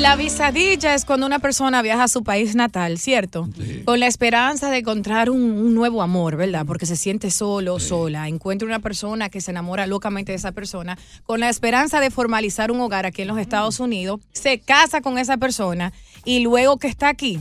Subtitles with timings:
[0.00, 3.48] La visadilla es cuando una persona viaja a su país natal, ¿cierto?
[3.84, 6.66] Con la esperanza de encontrar un, un nuevo amor, ¿verdad?
[6.66, 8.28] Porque se siente solo, sola.
[8.28, 12.70] Encuentra una persona que se enamora locamente de esa persona, con la esperanza de formalizar
[12.70, 15.92] un hogar aquí en los Estados Unidos, se casa con esa persona
[16.24, 17.40] y luego que está aquí,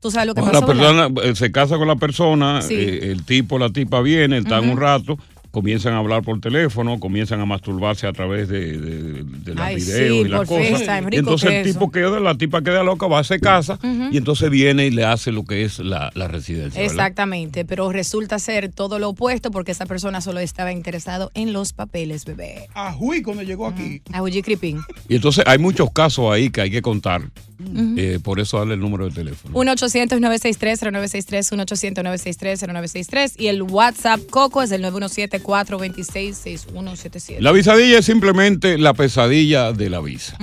[0.00, 0.66] ¿tú sabes lo que la pasa?
[0.66, 2.74] persona eh, se casa con la persona, Sí.
[2.74, 4.72] eh, el tipo, la tipa viene, están Ujú.
[4.72, 5.18] un rato,
[5.50, 9.76] comienzan a hablar por teléfono, comienzan a masturbarse a través de, de, de los Ay,
[9.76, 10.70] videos sí, y las por cosas.
[10.70, 13.78] FaceTime, y rico entonces que el tipo queda, la tipa queda loca, va, se casa
[14.10, 16.80] y entonces viene y le hace lo que es la, la residencia.
[16.80, 16.94] ¿verdad?
[16.94, 21.72] Exactamente, pero resulta ser todo lo opuesto porque esa persona solo estaba interesado en los
[21.72, 22.68] papeles, bebé.
[22.74, 24.02] Ajuy cuando llegó aquí.
[24.12, 24.80] Ajuy Creeping.
[25.08, 27.22] Y entonces hay muchos casos ahí que hay que contar.
[27.60, 27.94] Ujú.
[27.98, 29.54] eh, por eso darle el número de teléfono.
[29.54, 37.40] 1-800-963-0963, 1-800-963-0963 y el WhatsApp Coco es el 917-426-6177.
[37.40, 40.36] La visadilla es simplemente la pesadilla de la visa.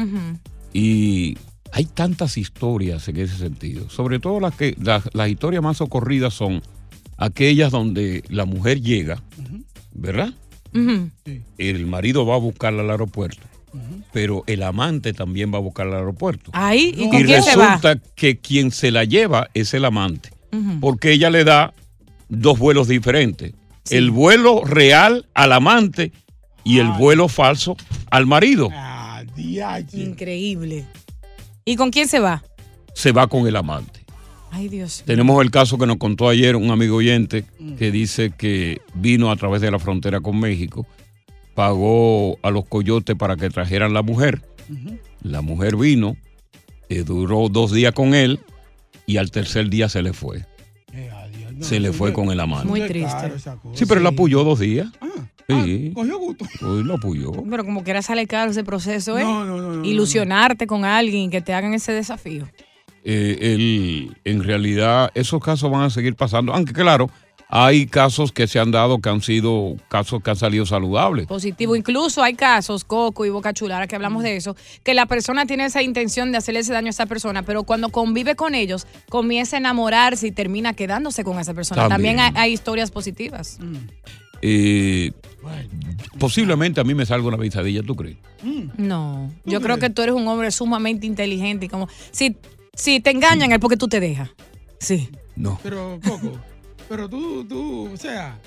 [0.74, 1.38] Y
[1.72, 3.90] hay tantas historias en ese sentido.
[3.90, 6.62] Sobre todo las que las, las historias más ocurridas son
[7.18, 9.22] aquellas donde la mujer llega,
[9.94, 10.34] ¿verdad?
[10.74, 11.10] Ujú.
[11.58, 13.42] El marido va a buscarla al aeropuerto,
[14.12, 16.52] pero el amante también va a buscarla al aeropuerto.
[16.54, 17.76] Ahí, ¿y y con quién se va?
[17.76, 20.32] resulta que quien se la lleva es el amante,
[20.80, 21.74] porque ella le da
[22.30, 23.54] dos vuelos diferentes.
[23.90, 26.12] El vuelo real al amante
[26.64, 27.78] y el vuelo falso
[28.10, 28.70] al marido.
[29.94, 30.86] Increíble.
[31.66, 32.44] ¿Y con quién se va?
[32.94, 34.06] Se va con el amante.
[34.52, 35.04] Ay, Dios.
[35.06, 37.46] Tenemos el caso que nos contó ayer un amigo oyente
[37.78, 40.88] que dice que vino a través de la frontera con México,
[41.58, 44.44] pagó a los coyotes para que trajeran la mujer.
[45.24, 46.16] La mujer vino,
[46.88, 48.40] eh, duró dos días con él
[49.08, 50.46] y al tercer día se le fue.
[51.62, 52.68] se le fue con el amante.
[52.68, 53.34] Muy triste.
[53.74, 54.88] Sí, pero él apoyó dos días.
[55.50, 55.94] Sí.
[55.96, 56.46] Cogió gusto.
[56.62, 57.32] Hoy lo apoyó.
[57.32, 59.24] Pero como quiera sale caro ese proceso, ¿eh?
[59.24, 62.48] No, no, no, no, Ilusionarte con alguien y que te hagan ese desafío.
[63.04, 66.54] Eh, él, en realidad, esos casos van a seguir pasando.
[66.54, 67.10] Aunque, claro,
[67.50, 71.28] hay casos que se han dado que han sido casos que han salido saludables.
[71.28, 71.76] Positivo.
[71.76, 75.46] Incluso hay casos, Coco y Boca Chula, ahora que hablamos de eso, que la persona
[75.46, 78.86] tiene esa intención de hacerle ese daño a esa persona, pero cuando convive con ellos,
[79.10, 81.88] comienza a enamorarse y termina quedándose con esa persona.
[81.88, 82.38] También, También.
[82.38, 83.60] hay, hay historias positivas.
[84.42, 85.14] Eh,
[86.20, 88.18] posiblemente a mí me salga una visadilla, ¿tú crees?
[88.78, 92.38] No, yo creo que tú eres un hombre sumamente inteligente y como, si,
[92.74, 94.30] si te engañan es porque tú te dejas.
[94.80, 95.10] Sí.
[95.36, 95.60] No.
[95.64, 96.40] Pero, Coco,
[96.90, 98.38] pero tú, tú, o sea.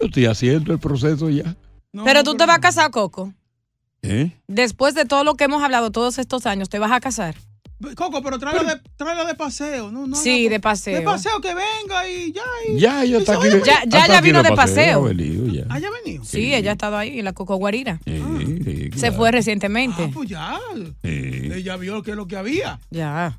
[0.00, 1.56] Yo estoy haciendo el proceso ya.
[2.04, 3.32] pero tú te vas a casar, Coco.
[4.02, 4.30] ¿Eh?
[4.46, 7.34] Después de todo lo que hemos hablado todos estos años, ¿te vas a casar?
[7.94, 9.90] Coco, pero tráela de, tráela de paseo.
[9.90, 10.96] No, no, Sí, no, de paseo.
[10.98, 12.42] De paseo que venga y ya.
[12.70, 13.48] y- Ya, ya está aquí.
[13.66, 15.04] Ya, ya, ya vino de paseo.
[15.04, 15.64] ha venido ya.
[15.68, 16.24] ¿Haya venido?
[16.24, 18.00] Sí, ella ha estado ahí en la Coco Guarira.
[18.06, 18.22] Sí,
[18.64, 19.16] sí, Se claro.
[19.16, 20.04] fue recientemente.
[20.04, 20.58] Ah, pues ya.
[21.02, 21.50] Sí.
[21.52, 22.80] Ella vio que es lo que había.
[22.90, 23.38] Ya.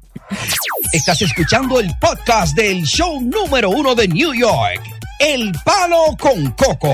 [0.94, 4.82] Estás escuchando el podcast del show número uno de New York.
[5.20, 6.94] El Palo con Coco.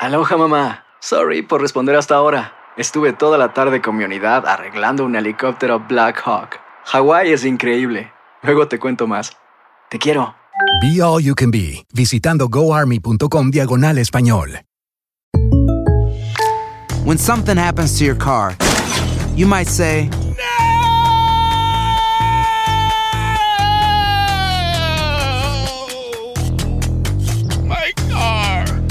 [0.00, 0.84] Aloha mamá.
[1.00, 2.52] Sorry por responder hasta ahora.
[2.76, 6.60] Estuve toda la tarde con mi unidad arreglando un helicóptero Black Hawk.
[6.84, 8.12] Hawái es increíble.
[8.42, 9.36] Luego te cuento más.
[9.90, 10.36] Te quiero.
[10.80, 14.60] Be All You Can Be, visitando goarmy.com diagonal español.
[17.04, 18.56] When something happens to your car,
[19.34, 20.08] you might say,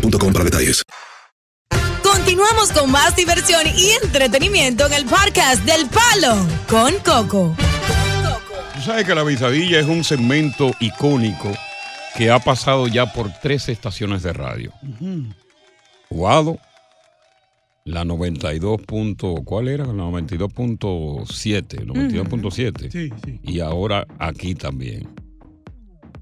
[0.00, 0.82] boostmobile.com para detalles.
[2.02, 6.36] Continuamos con más diversión y entretenimiento en el podcast del Palo
[6.68, 7.54] con Coco.
[8.74, 11.52] Tú sabes que la visadilla es un segmento icónico
[12.16, 14.72] que ha pasado ya por tres estaciones de radio.
[16.10, 16.58] Guado,
[17.84, 18.80] la 92.
[18.82, 19.84] punto- ¿Cuál era?
[19.86, 21.84] La 92.7.
[21.84, 22.90] 92.7.
[22.90, 23.40] Sí, sí.
[23.42, 25.08] Y ahora aquí también.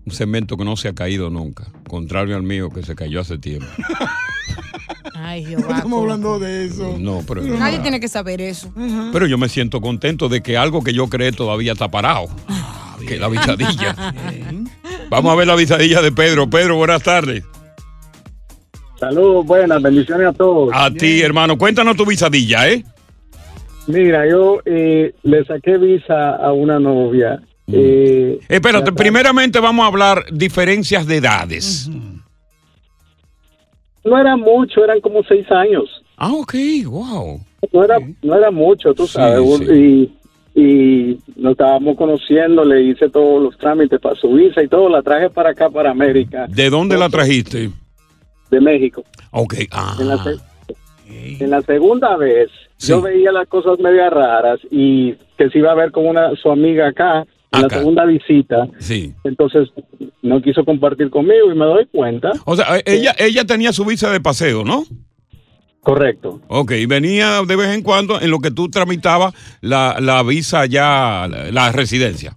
[0.04, 1.64] Un segmento que no se ha caído nunca.
[1.88, 3.66] Contrario al mío que se cayó hace tiempo.
[5.14, 5.76] Ay, No Jehová.
[5.76, 6.96] estamos hablando de eso.
[6.98, 8.72] No, pero, Nadie tiene que saber eso.
[9.12, 12.26] pero yo me siento contento de que algo que yo creé todavía está parado.
[13.06, 13.94] que la visadilla.
[15.10, 16.48] Vamos a ver la visadilla de Pedro.
[16.50, 17.44] Pedro, buenas tardes.
[18.98, 20.70] Saludos, buenas, bendiciones a todos.
[20.72, 21.58] A ti, hermano.
[21.58, 22.84] Cuéntanos tu visadilla, ¿eh?
[23.88, 27.40] Mira, yo eh, le saqué visa a una novia.
[27.68, 31.88] Eh, Espérate, la- primeramente vamos a hablar diferencias de edades.
[34.04, 36.02] No era mucho, eran como seis años.
[36.16, 36.54] Ah, ok,
[36.86, 37.40] wow.
[37.72, 39.58] No era, no era mucho, tú Sí, sabes.
[39.58, 40.10] sí.
[40.54, 44.88] Y, y nos estábamos conociendo, le hice todos los trámites para su visa y todo.
[44.88, 47.70] La traje para acá, para América, ¿De dónde la trajiste?
[48.50, 49.02] de México.
[49.30, 49.96] Ok, ah.
[49.98, 50.36] En la, se-
[51.44, 52.88] en la segunda vez, Sí.
[52.90, 56.50] yo veía las cosas medio raras y que se iba a ver con una su
[56.50, 58.68] amiga acá en la segunda visita.
[58.78, 59.14] Sí.
[59.24, 59.68] Entonces
[60.22, 62.30] no quiso compartir conmigo y me doy cuenta.
[62.44, 64.84] O sea, eh, ella, ella tenía su visa de paseo, ¿no?
[65.80, 66.40] Correcto.
[66.48, 70.64] Ok, y venía de vez en cuando en lo que tú tramitabas la, la visa
[70.66, 72.36] ya, la, la residencia.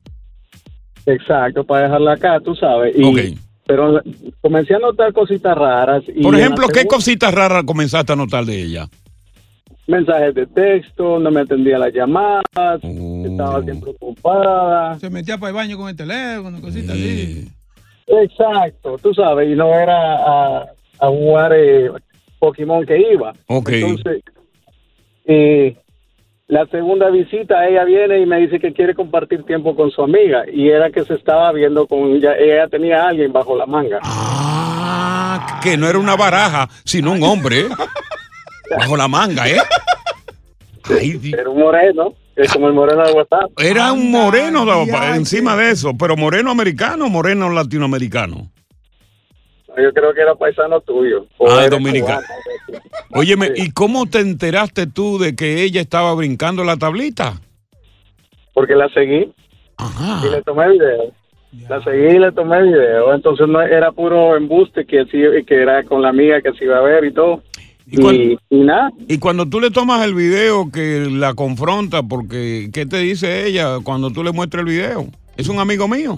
[1.06, 2.96] Exacto, para dejarla acá, tú sabes.
[2.98, 3.38] Y, Ok.
[3.68, 4.00] Pero
[4.42, 6.04] comencé a notar cositas raras.
[6.16, 8.88] Y Por ejemplo, ¿qué segunda- cositas raras comenzaste a notar de ella?
[9.88, 12.44] Mensajes de texto, no me atendía las llamadas,
[12.84, 13.24] Oh.
[13.26, 14.98] estaba siempre ocupada.
[15.00, 17.48] Se metía para el baño con el teléfono, cositas así.
[18.08, 20.66] Exacto, tú sabes, y no era a,
[21.00, 21.92] a jugar eh,
[22.40, 23.34] Pokémon que iba.
[23.48, 23.70] Ok.
[23.70, 24.24] Entonces,
[25.26, 25.76] eh,
[26.48, 30.46] la segunda visita, ella viene y me dice que quiere compartir tiempo con su amiga,
[30.52, 34.00] y era que se estaba viendo con ella, ella tenía a alguien bajo la manga.
[34.04, 37.66] Ah, que no era una baraja, sino un hombre.
[38.78, 39.58] Bajo la manga, ¿eh?
[40.90, 43.52] Ay, di- Era un moreno, es como el moreno de WhatsApp.
[43.60, 48.50] Era un moreno de- encima de eso, pero moreno americano o moreno latinoamericano.
[49.78, 51.26] Yo creo que era paisano tuyo.
[51.38, 52.22] o Ah, dominicano.
[52.22, 52.84] cubano.
[53.14, 57.34] Óyeme, ¿y cómo te enteraste tú de que ella estaba brincando la tablita?
[58.54, 59.34] Porque la seguí
[59.78, 60.26] Ajá.
[60.26, 61.12] y le tomé video.
[61.69, 63.14] La seguí y le tomé video.
[63.14, 66.78] Entonces no era puro embuste que sí, que era con la amiga que se iba
[66.78, 67.44] a ver y todo.
[67.87, 72.01] ¿Y cuál- Y, y nada, Y cuando tú le tomas el video que la confronta,
[72.04, 75.06] porque ¿qué te dice ella cuando tú le muestras el video?
[75.37, 76.18] Es un amigo mío.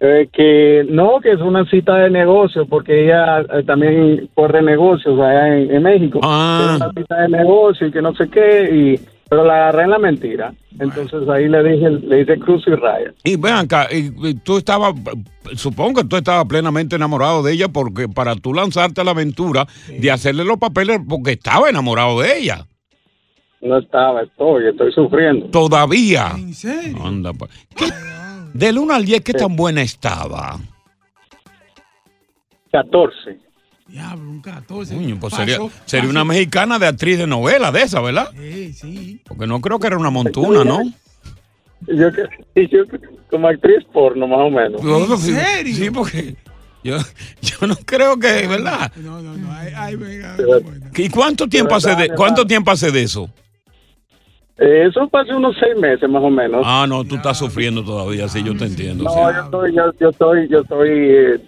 [0.00, 5.18] eh, que no, que es una cita de negocio, porque ella eh, también corre negocios
[5.18, 6.20] allá en, en México.
[6.22, 6.70] Ah.
[6.76, 9.90] Es una cita de negocio y que no sé qué, y, pero la agarré en
[9.90, 10.54] la mentira.
[10.78, 13.12] Entonces ahí le dije, le hice cruz y raya.
[13.24, 14.94] Y ven acá, y, y tú estabas,
[15.54, 19.66] supongo que tú estabas plenamente enamorado de ella porque para tú lanzarte a la aventura
[19.88, 22.66] de hacerle los papeles porque estaba enamorado de ella.
[23.60, 25.46] No estaba, estoy, estoy sufriendo.
[25.48, 26.32] Todavía.
[26.36, 27.04] ¿En serio?
[27.04, 27.86] Anda, pa- ¿Qué?
[28.54, 30.58] Del 1 al 10, ¿qué tan buena estaba?
[32.72, 33.38] 14.
[33.88, 34.94] Diablo, un 14.
[34.94, 36.10] Coño, pues Pasó, sería, sería pasó.
[36.10, 38.28] una mexicana de actriz de novela de esa, ¿verdad?
[38.36, 39.20] Sí, sí.
[39.26, 40.80] Porque no creo que era una montuna, ¿no?
[41.86, 42.10] Yo,
[42.54, 42.84] yo
[43.30, 44.82] como actriz porno, más o menos.
[44.82, 45.74] ¿En Sí, serio?
[45.74, 46.34] Sí, porque
[46.84, 46.96] yo,
[47.40, 48.92] yo no creo que, ¿verdad?
[48.96, 49.52] No, no, no.
[49.52, 50.36] Ay, ay, venga.
[50.36, 50.86] Bueno.
[50.94, 53.30] ¿Y cuánto tiempo hace de, cuánto tiempo hace de eso?
[54.58, 56.62] Eh, Eso hace unos seis meses más o menos.
[56.64, 59.04] Ah, no, tú estás sufriendo todavía, sí, yo te entiendo.
[59.04, 59.16] no, sí.
[59.34, 61.40] yo estoy, yo, yo estoy, yo estoy eh,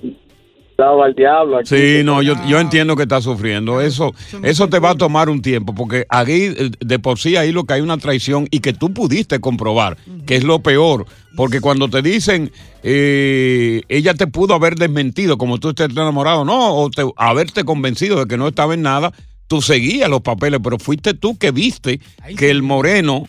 [0.83, 1.59] al diablo.
[1.59, 1.69] Aquí.
[1.69, 3.81] Sí, no, yo, yo entiendo que estás sufriendo.
[3.81, 7.53] Eso, eso te va a tomar un tiempo, porque ahí eh, de por sí ahí
[7.53, 9.97] lo que hay una traición y que tú pudiste comprobar,
[10.27, 11.07] que es lo peor.
[11.37, 12.51] Porque cuando te dicen,
[12.83, 18.19] eh, ella te pudo haber desmentido como tú estés enamorado, no, o te- haberte convencido
[18.19, 19.13] de que no estaba en nada,
[19.51, 21.99] tú seguías los papeles, pero fuiste tú que viste
[22.39, 23.27] que el moreno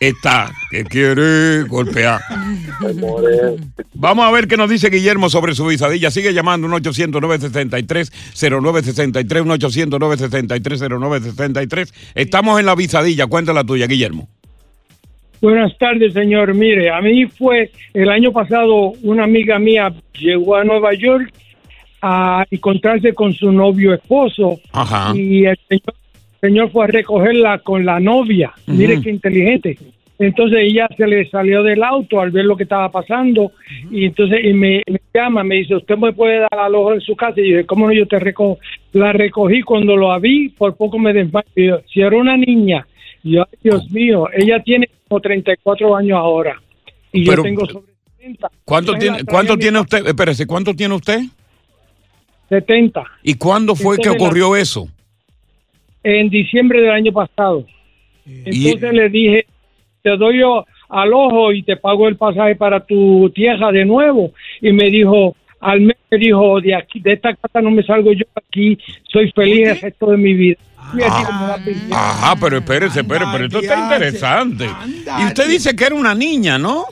[0.00, 2.20] está, que quiere golpear.
[3.94, 6.10] Vamos a ver qué nos dice Guillermo sobre su visadilla.
[6.10, 11.92] Sigue llamando un 800-963-0963, un 800-963-0963.
[12.16, 13.28] Estamos en la visadilla.
[13.28, 14.26] Cuéntala tuya, Guillermo.
[15.40, 16.52] Buenas tardes, señor.
[16.54, 21.32] Mire, a mí fue el año pasado una amiga mía llegó a Nueva York
[22.06, 25.16] a encontrarse con su novio esposo Ajá.
[25.16, 25.94] y el señor,
[26.38, 28.52] señor fue a recogerla con la novia.
[28.66, 29.78] Mire qué inteligente.
[30.18, 33.52] Entonces ella se le salió del auto al ver lo que estaba pasando
[33.90, 37.00] y entonces y me, me llama, me dice, ¿usted me puede dar al ojo en
[37.00, 37.40] su casa?
[37.40, 37.92] Y yo dije, ¿cómo no?
[37.94, 38.58] Yo te recojo.
[38.92, 41.12] La recogí cuando lo vi, por poco me
[41.56, 42.86] yo, Si era una niña,
[43.22, 46.60] yo, ay, Dios mío, ella tiene como 34 años ahora
[47.12, 48.50] y Pero- yo tengo sobre 70.
[48.64, 50.06] ¿Cuánto tiene, cuánto tiene usted?
[50.06, 51.20] Espérese, ¿cuánto tiene usted?
[52.48, 53.02] 70.
[53.22, 54.88] ¿Y cuándo fue que Entonces, la- ocurrió eso?
[56.02, 57.64] en diciembre del año pasado.
[58.26, 59.46] Entonces le dije,
[60.02, 64.32] te doy yo al ojo y te pago el pasaje para tu tierra de nuevo.
[64.60, 68.12] Y me dijo, al mes me dijo, de aquí, de esta casa no me salgo
[68.12, 68.78] yo aquí,
[69.10, 70.56] soy feliz el resto de mi vida.
[70.94, 71.92] Y así como la pensión.
[71.92, 74.66] Ajá, pero espérese, espérese, pero esto está interesante.
[75.22, 76.84] Y usted dice que era una niña, ¿no?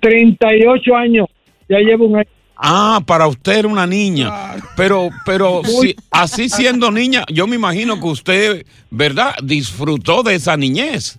[0.00, 1.26] 38 años,
[1.68, 2.28] ya llevo un año.
[2.56, 4.54] Ah, para usted era una niña.
[4.76, 9.34] Pero, pero si, así siendo niña, yo me imagino que usted, ¿verdad?
[9.42, 11.18] Disfrutó de esa niñez.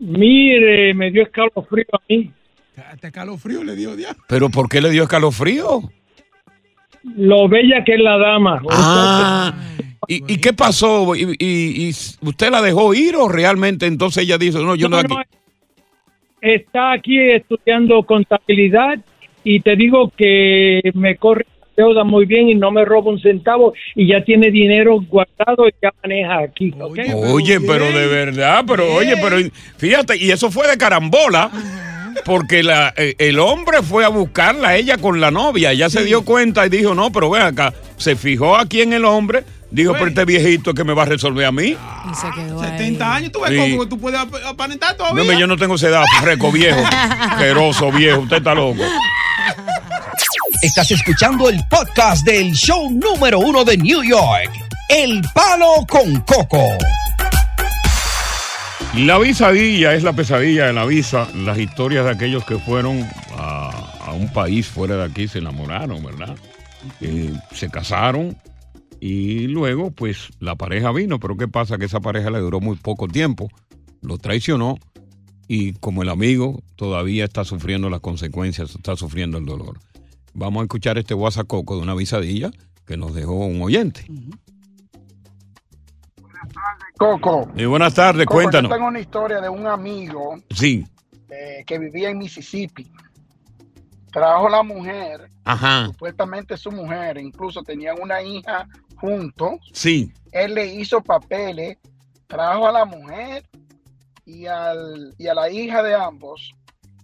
[0.00, 2.30] Mire, me dio escalofrío a mí.
[2.90, 4.16] Hasta escalofrío le dio ya.
[4.26, 5.82] ¿Pero por qué le dio escalofrío?
[7.16, 8.62] Lo bella que es la dama.
[8.70, 9.54] Ah,
[10.08, 11.14] ¿y, y qué pasó?
[11.14, 11.90] ¿Y, y- y
[12.26, 15.14] usted la dejó ir o realmente entonces ella dijo, no, yo no, No, aquí?
[15.14, 15.22] no,
[16.40, 18.98] está aquí estudiando contabilidad
[19.44, 21.46] y te digo que me corre
[21.76, 25.66] la deuda muy bien y no me roba un centavo y ya tiene dinero guardado
[25.68, 26.72] y ya maneja aquí.
[27.32, 29.36] Oye, pero de verdad, pero oye, pero
[29.78, 31.50] fíjate, y eso fue de carambola,
[32.26, 36.04] porque la, eh, el hombre fue a buscarla a ella con la novia, ya se
[36.04, 39.94] dio cuenta y dijo, no, pero ven acá, se fijó aquí en el hombre, dijo,
[39.94, 41.74] pero este viejito que me va a resolver a mí.
[42.60, 43.70] 70 años, tú ves Sí.
[43.72, 45.22] cómo tú puedes ap- aparentar No, todavía.
[45.22, 46.80] hombre, yo no tengo esa edad, reco viejo,
[47.20, 48.82] asqueroso viejo, usted está loco.
[50.62, 54.48] Estás escuchando el podcast del show número uno de New York,
[54.88, 56.64] El Palo con Coco.
[58.94, 63.04] La visadilla es la pesadilla de la visa, las historias de aquellos que fueron
[63.36, 66.36] a, un país fuera de aquí, se enamoraron, ¿verdad?
[67.00, 68.38] Eh, se casaron
[69.00, 71.76] y luego pues la pareja vino, pero ¿qué pasa?
[71.76, 73.50] Que esa pareja le duró muy poco tiempo,
[74.00, 74.78] lo traicionó
[75.48, 79.80] y como el amigo todavía está sufriendo las consecuencias, está sufriendo el dolor.
[80.34, 82.50] Vamos a escuchar este guasacoco de una visadilla
[82.86, 84.06] que nos dejó un oyente.
[86.98, 87.50] Coco.
[87.56, 88.70] Y buenas tardes, Coco, cuéntanos.
[88.70, 90.84] Yo tengo una historia de un amigo Sí,
[91.30, 92.90] eh, que vivía en Mississippi.
[94.12, 99.54] Trajo la mujer, ajá, supuestamente su mujer, incluso tenían una hija juntos.
[99.72, 100.12] sí.
[100.32, 101.76] Él le hizo papeles,
[102.26, 103.46] trajo a la mujer
[104.24, 106.54] y, al, y a la hija de ambos.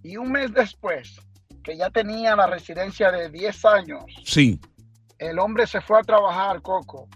[0.03, 1.21] Y un mes después,
[1.69, 4.59] que ya tenía la residencia de 10 años, Sí.
[5.19, 7.09] el hombre se fue a trabajar, Coco,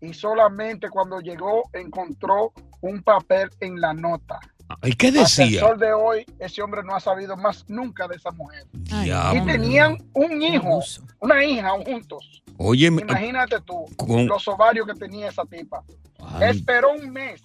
[0.00, 4.40] y solamente cuando llegó encontró un papel en la nota.
[4.82, 5.60] ¿Y qué Hasta el decía?
[5.60, 8.66] sol de hoy, ese hombre no ha sabido más nunca de esa mujer.
[8.72, 9.40] Diablo.
[9.40, 10.80] Y tenían un hijo,
[11.20, 12.42] una hija juntos.
[12.58, 15.84] Oye, Imagínate tú, Con- los ovarios que tenía esa tipa.
[16.18, 16.56] Ay.
[16.56, 17.40] Esperó un mes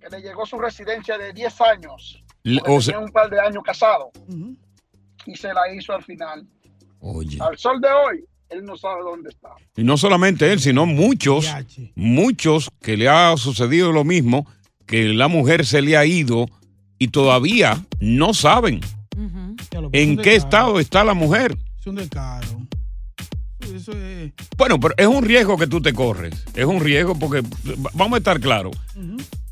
[0.00, 2.22] que le llegó su residencia de 10 años.
[2.42, 4.10] Le- o sea- tenía un par de años casado.
[5.26, 6.46] Y se la hizo al final.
[7.00, 7.38] Oye.
[7.40, 9.50] Al sol de hoy, él no sabe dónde está.
[9.76, 11.46] Y no solamente él, sino muchos,
[11.94, 14.46] muchos que le ha sucedido lo mismo,
[14.86, 16.46] que la mujer se le ha ido
[16.98, 18.80] y todavía no saben
[19.92, 21.56] en qué estado está la mujer.
[21.80, 22.62] Es un descaro.
[23.74, 24.32] Eso es.
[24.56, 26.44] Bueno, pero es un riesgo que tú te corres.
[26.54, 27.42] Es un riesgo porque,
[27.94, 28.76] vamos a estar claros,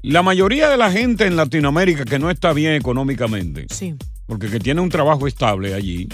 [0.02, 3.66] la mayoría de la gente en Latinoamérica que no está bien económicamente,
[4.30, 6.08] porque que tiene un trabajo estable allí,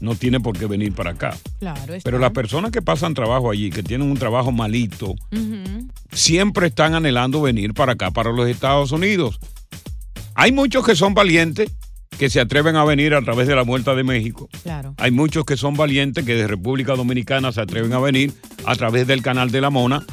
[0.00, 1.36] no tiene por qué venir para acá.
[1.60, 2.02] Claro, está.
[2.02, 5.14] Pero las personas que pasan trabajo allí, que tienen un trabajo malito,
[6.10, 9.38] siempre están anhelando venir para acá, para los Estados Unidos.
[10.34, 11.70] Hay muchos que son valientes,
[12.18, 14.48] que se atreven a venir a través de la Vuelta de México.
[14.64, 14.94] Claro.
[14.96, 18.32] Hay muchos que son valientes, que de República Dominicana se atreven a venir
[18.66, 20.04] a través del Canal de la Mona.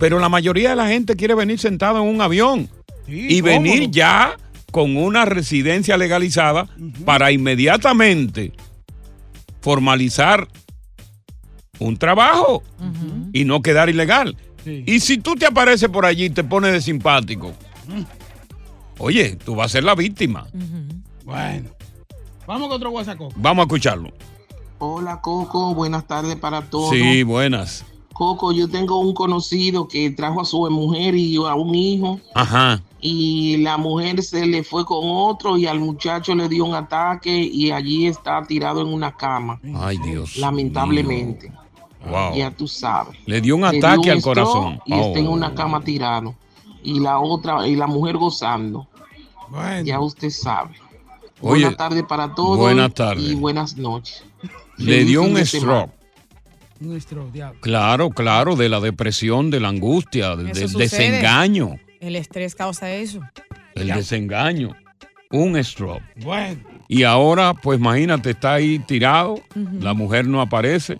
[0.00, 2.68] Pero la mayoría de la gente quiere venir sentado en un avión
[3.06, 4.36] y venir ya
[4.74, 6.66] con una residencia legalizada
[7.04, 8.52] para inmediatamente
[9.60, 10.48] formalizar
[11.78, 12.60] un trabajo
[13.32, 14.36] y no quedar ilegal.
[14.66, 17.52] Y si tú te apareces por allí y te pones de simpático,
[18.98, 20.48] oye, tú vas a ser la víctima.
[21.24, 21.70] Bueno.
[22.44, 23.20] Vamos con otro WhatsApp.
[23.36, 24.12] Vamos a escucharlo.
[24.78, 26.90] Hola Coco, buenas tardes para todos.
[26.90, 27.84] Sí, buenas.
[28.12, 32.82] Coco, yo tengo un conocido que trajo a su mujer y a un hijo Ajá.
[33.06, 37.36] Y la mujer se le fue con otro y al muchacho le dio un ataque
[37.36, 39.60] y allí está tirado en una cama.
[39.76, 40.38] Ay, Dios.
[40.38, 41.52] Lamentablemente.
[42.08, 42.34] Wow.
[42.34, 43.14] Ya tú sabes.
[43.26, 44.80] Le dio un Le dio ataque al corazón.
[44.86, 45.32] Y está en Oh.
[45.32, 46.34] una cama tirado.
[46.82, 48.88] Y la otra, y la mujer gozando.
[49.84, 50.70] Ya usted sabe.
[51.42, 52.56] Oye, buenas tardes para todos.
[52.56, 53.22] buenas tardes.
[53.22, 54.24] Y buenas noches.
[54.78, 55.90] Le dio un stroke.
[56.80, 57.60] Un stroke, diablo.
[57.60, 61.76] Claro, claro, de la depresión, de la angustia, del desengaño.
[62.04, 63.20] El estrés causa eso.
[63.74, 64.76] El desengaño.
[65.30, 66.02] Un stroke.
[66.16, 66.60] Bueno.
[66.86, 69.40] Y ahora, pues imagínate, está ahí tirado,
[69.80, 70.98] la mujer no aparece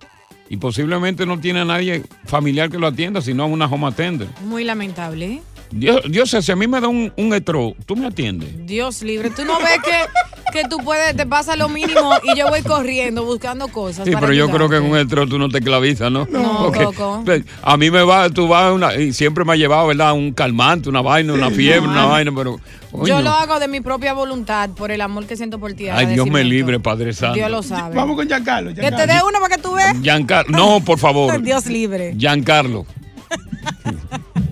[0.49, 4.41] y posiblemente no tiene a nadie familiar que lo atienda, sino a una home attendant.
[4.41, 5.43] Muy lamentable.
[5.77, 8.49] Dios, Dios, si a mí me da un, un stroke, ¿tú me atiendes?
[8.65, 9.31] Dios libre.
[9.31, 13.25] Tú no ves que, que tú puedes, te pasa lo mínimo y yo voy corriendo
[13.25, 14.05] buscando cosas.
[14.05, 16.29] Sí, para pero yo creo que con un stroke tú no te clavizas, ¿no?
[16.31, 17.23] No, Porque, Coco.
[17.25, 20.13] pues, A mí me va, tú vas una, y siempre me ha llevado, ¿verdad?
[20.13, 22.61] Un calmante, una vaina, una fiebre, una vaina, pero...
[23.05, 25.89] Yo lo hago de mi propia voluntad, por el amor que siento por ti.
[25.89, 27.35] Ay, Dios me libre, Padre Santo.
[27.35, 27.97] Dios lo sabe.
[27.97, 28.73] Vamos con Giancarlo.
[28.73, 30.01] Que te dé uno para que tú veas.
[30.01, 31.43] Giancarlo, no, por favor.
[31.43, 32.15] Dios libre.
[32.17, 32.87] Giancarlo.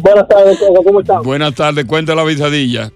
[0.03, 1.23] Buenas tardes, ¿cómo están?
[1.23, 2.91] Buenas tardes, cuenta la visadilla.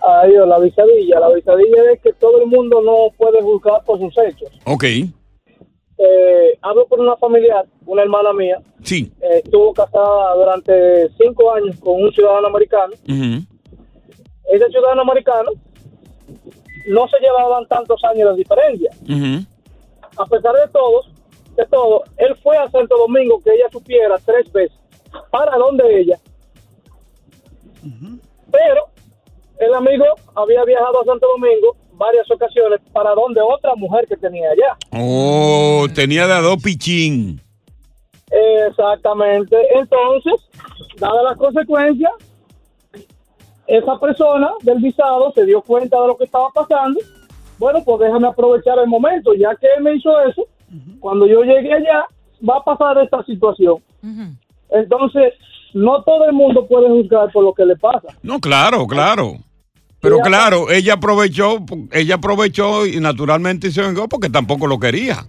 [0.00, 1.20] Adiós, la visadilla.
[1.20, 4.48] La visadilla es que todo el mundo no puede juzgar por sus hechos.
[4.64, 9.12] Ok, Eh, hablo por una familiar, una hermana mía, sí.
[9.20, 12.94] eh, estuvo casada durante cinco años con un ciudadano americano.
[13.06, 15.50] Ese ciudadano americano
[16.88, 18.90] no se llevaban tantos años de diferencia.
[20.16, 21.02] A pesar de todo,
[21.56, 24.76] de todo, él fue a Santo Domingo que ella supiera tres veces
[25.30, 26.18] para donde ella.
[28.50, 28.84] Pero
[29.58, 34.50] el amigo había viajado a Santo Domingo varias ocasiones para donde otra mujer que tenía
[34.50, 34.76] allá.
[34.92, 37.40] Oh, tenía dos pichín.
[38.68, 39.56] Exactamente.
[39.74, 40.34] Entonces,
[40.98, 42.12] dadas las consecuencias,
[43.66, 47.00] esa persona del visado se dio cuenta de lo que estaba pasando.
[47.58, 49.34] Bueno, pues déjame aprovechar el momento.
[49.34, 50.46] Ya que él me hizo eso,
[50.98, 52.06] cuando yo llegué allá,
[52.48, 53.76] va a pasar esta situación.
[54.74, 55.32] Entonces,
[55.74, 58.08] no todo el mundo puede juzgar por lo que le pasa.
[58.22, 59.36] No, claro, claro.
[60.00, 61.58] Pero claro, ella aprovechó,
[61.92, 65.24] ella aprovechó y naturalmente se vengó porque tampoco lo quería.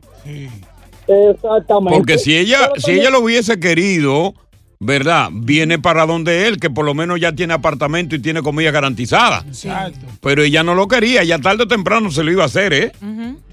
[1.08, 1.96] Exactamente.
[1.98, 4.34] Porque si ella, Pero si también- ella lo hubiese querido,
[4.80, 5.30] ¿verdad?
[5.32, 9.44] Viene para donde él, que por lo menos ya tiene apartamento y tiene comida garantizada.
[9.48, 10.08] Exacto.
[10.22, 12.92] Pero ella no lo quería, ya tarde o temprano se lo iba a hacer, ¿eh?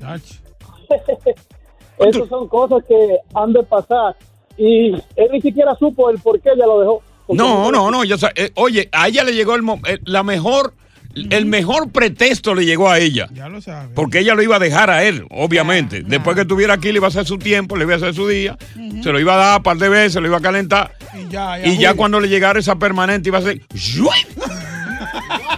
[1.99, 4.17] Esas son cosas que han de pasar.
[4.63, 7.03] Y él ni siquiera supo el por qué ella lo dejó.
[7.31, 10.75] No, no, no, ya eh, oye, a ella le llegó el, mo- eh, la mejor,
[11.15, 13.29] el mejor pretexto le llegó a ella.
[13.33, 13.61] Ya lo.
[13.95, 16.03] Porque ella lo iba a dejar a él, obviamente.
[16.03, 18.27] Después que estuviera aquí, le iba a hacer su tiempo, le iba a hacer su
[18.29, 18.59] día.
[19.03, 20.93] Se lo iba a dar un par de veces, lo iba a calentar.
[21.17, 23.61] Y ya, Y ya cuando le llegara esa permanente, iba a ser.